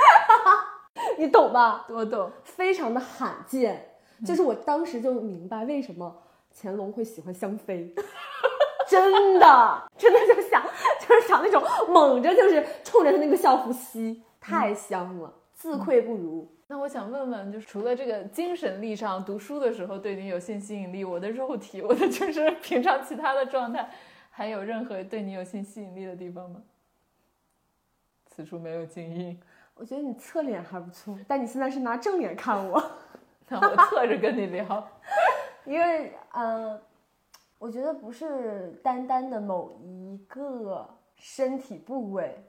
[1.17, 1.85] 你懂吧？
[1.89, 2.31] 我懂。
[2.43, 3.93] 非常的罕见，
[4.25, 6.23] 就是我当时就明白为什么
[6.59, 7.93] 乾隆会喜欢香妃，
[8.89, 10.63] 真的，真的就想
[11.07, 16.49] 就是想那种猛着就是冲着他那个校服吸，太香了，自愧不如。
[16.67, 23.87] 那我想问问，就是除了这个精神力上，读书的时候对你有性吸引力，我的肉体，我的就是平常其他的状态，
[24.35, 26.61] 还有任何对你有性吸引力的地方吗？
[28.25, 29.39] 此处没有静音，
[29.75, 32.83] 我觉得你侧脸还不错，但你现在是拿正脸看我，
[33.47, 34.87] 那我侧着跟你聊。
[35.65, 36.81] 因为呃，
[37.59, 42.43] 我觉得不是单单的某一个身体部位，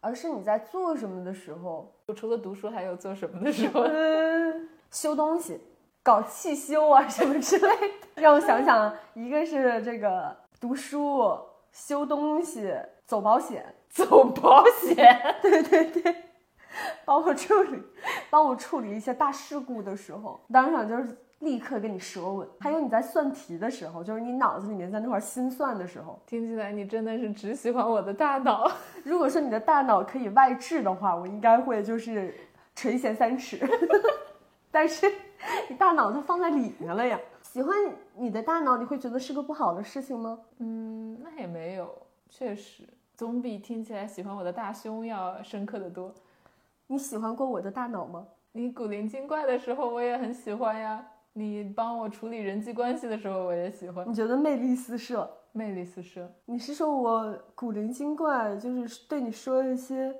[0.00, 3.80] 而是你在做什么的时候，我除了读书，还有做什么的时候？
[3.88, 5.58] 嗯，修东西，
[6.02, 8.22] 搞汽修啊什么之类的。
[8.22, 11.36] 让我想想啊，一个是这个读书、
[11.72, 12.72] 修东西、
[13.04, 16.16] 走保险，走保险， 对对对，
[17.04, 17.82] 帮我处理，
[18.30, 22.48] 帮我处理一些大事故的时候，当场就是立刻跟你舌吻。
[22.60, 28.70] 还有你在算题的时候，就是你脑子里面在那块儿心算的时候，听起来你真的是只喜欢我的大脑。
[29.02, 32.32] 如果说你的大脑可以外置的话，我应该会就是
[32.76, 33.58] 垂涎三尺。
[34.70, 35.12] 但是
[35.68, 37.18] 你大脑它放在里面了呀。
[37.52, 37.76] 喜欢
[38.16, 40.40] 你的大脑，你会觉得是个不好的事情吗？
[40.56, 41.94] 嗯，那也没有，
[42.30, 42.82] 确实
[43.14, 46.14] 总比听起来喜欢我的大胸要深刻的多。
[46.86, 48.26] 你喜欢过我的大脑吗？
[48.52, 51.06] 你古灵精怪的时候，我也很喜欢呀。
[51.34, 55.30] 你帮我处理人际关系的时候，我也喜欢，你觉得魅力四射？
[55.52, 60.10] 魅力四射，你是说我古灵精怪，就是对你说一些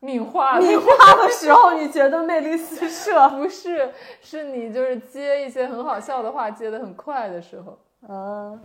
[0.00, 3.28] 命话米话的时候，你觉得魅力四射？
[3.36, 7.78] 不是，是你就是接一些很好笑的话接得很快的时候，
[8.12, 8.58] 啊，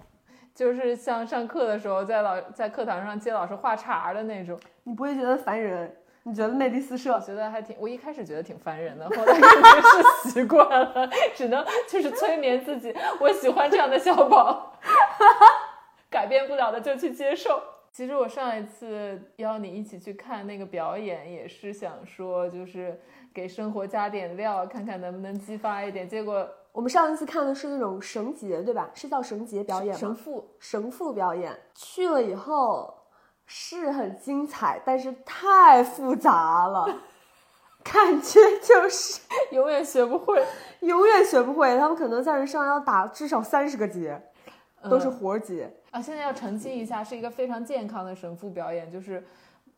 [0.54, 4.58] 就是像上课的时候，在老在课堂上接老师话茬的那种。
[4.84, 5.94] 你不会觉得烦人？
[6.24, 7.20] 你觉得魅力四射我？
[7.20, 9.82] 觉得还挺，我一开始觉得挺烦人的，后来可能
[10.24, 14.74] 是习惯了， 只能就是催眠自己，我喜欢这样的小宝。
[16.10, 17.62] 改变不了的就去接受。
[17.96, 23.00] 其实我上一次邀你一起去看那个表演，也是想说，就是
[23.34, 26.06] 给生活加点料，看看能不能激发一点。
[26.06, 28.92] 结果我们上一次看的是那种绳结，对吧？
[28.94, 29.98] 是叫绳结表演吗？
[29.98, 32.94] 绳父绳父表演去了以后
[33.46, 37.00] 是很精彩，但是太复杂了，
[37.82, 39.22] 感觉就是
[39.52, 40.44] 永远学不会。
[40.82, 41.78] 永远学不会。
[41.78, 44.22] 他们可能在这上要打至少三十个结，
[44.90, 45.72] 都是活结。
[45.92, 49.24] 啊，现在要澄清一下，是一个非常健康的神父表演，就是，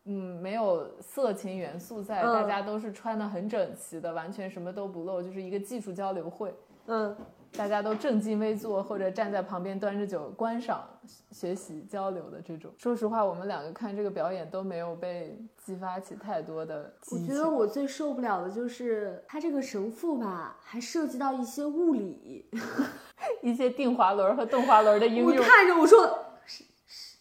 [0.06, 2.34] 嗯，没有色情元素在，嗯。
[2.34, 6.54] 大家都是穿的很整齐的，完全什么都不露，就是一个技术交流会，
[6.88, 7.16] 嗯，
[7.56, 10.84] 大家都正襟危坐或者站在旁边端着酒观赏、
[11.32, 12.72] 学习、交流的这种。
[12.78, 17.18] 说实话，我们两个看这个表演都没有被激发起太多的我。
[17.20, 22.50] 觉得我最受不了的就是他这个神父吧，还涉及到一些物理。
[23.42, 26.08] 一些定滑轮和动滑轮的应用我用，看着我说，
[26.46, 27.18] 是是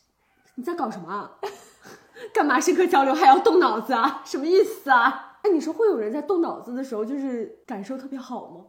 [0.57, 1.39] 你在搞什么啊？
[2.35, 4.23] 干嘛深刻交流还要动脑子啊？
[4.25, 5.39] 什么意思啊？
[5.43, 8.67] 哎，你说会有人在动脑子的时候就是感受特别好吗？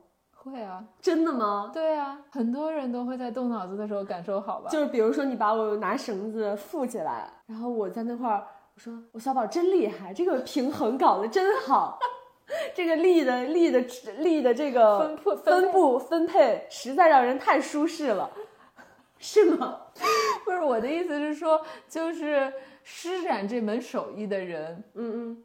[0.49, 1.69] 会啊，真的吗？
[1.73, 4.69] 对啊，很多人都会在动脑子的时候感受好吧？
[4.69, 8.45] 就是比如说你把我拿绳子缚起来，然后我在那块儿，
[8.75, 11.99] 我说我小宝真厉害，这个平衡搞得真好，
[12.73, 13.79] 这个力的力的
[14.19, 18.29] 力的这个分布分布分配实在让人太舒适了，
[19.19, 19.81] 是吗？
[20.45, 22.51] 不是我的意思是说，就是
[22.83, 25.43] 施展这门手艺的人嗯嗯。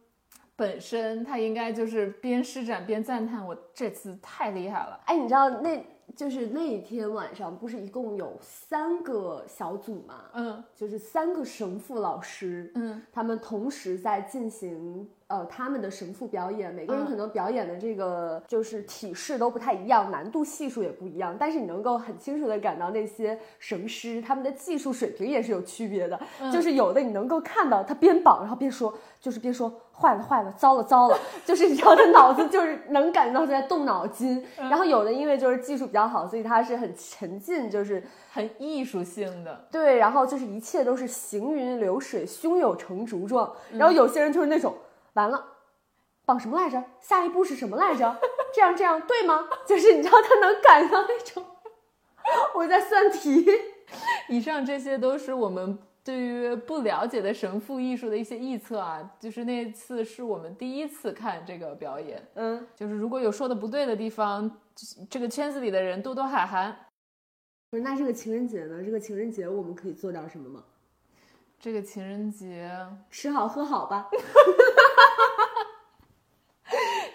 [0.56, 5.00] 本身，他应该就是边施展边赞叹我这次太厉害了。
[5.06, 5.84] 哎，你知道那
[6.14, 10.24] 就是那一天晚上不是一共有三个小组嘛？
[10.34, 26.20] 嗯就是三个神父老师，嗯他们同时在进行呃他们的神父表演，每个人嗯可能表演的这个就是体式都不太一样，难度系数也不一样，但是你能够很清楚的感到那些神师他们的技术水平也是有区别的，
[26.52, 29.72] 就是有的你能够看到他边绑然后边说，就是边说
[30.02, 43.52] 坏了坏了，糟了糟了， 就是你知道他脑子就是能感觉到他在动脑筋，然后有的因为就是技术比较好，所以他是很沉浸，就是很艺术性的，对，然后就是一切都是行云流水、胸有成竹状。
[43.72, 44.74] 然后有些人就是那种，
[45.12, 45.44] 完了，
[46.26, 46.82] 绑什么来着？
[47.00, 48.16] 下一步是什么来着？
[48.52, 49.46] 这样这样对吗？
[49.64, 51.44] 就是你知道他能感到那种，
[52.56, 53.46] 我在算题。
[54.28, 59.10] 以上这些都是我们对于不了解的神父艺术的一些臆测啊。
[59.20, 64.58] 就是那次是我们第一次看这个表演，嗯，就是如果有说的不对的地方，
[65.08, 66.76] 这个圈子里的人多多海涵。
[67.70, 68.82] 不是，那这个情人节呢？
[68.84, 70.62] 这个情人节我们可以做点什么吗？
[71.58, 72.70] 这个情人节，
[73.08, 74.10] 吃好喝好吧。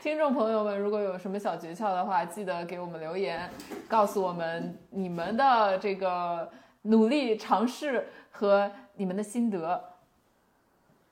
[0.01, 3.49] 听众朋友们，如果有什么小诀窍的话，记得给我们留言，
[3.89, 6.49] 告诉我们你们的这个
[6.87, 9.81] 努力尝试和你们的心得，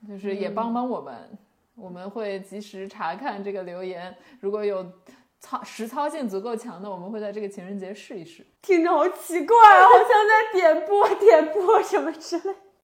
[0.08, 1.38] 就是也帮帮我们，
[1.76, 4.16] 我们会及时查看这个留言。
[4.40, 4.86] 如果有
[5.40, 8.46] 操实操性足够强的，我们会在这个情人节试一试。
[8.62, 12.56] 听着好奇怪啊，好像在点播点播什么之类。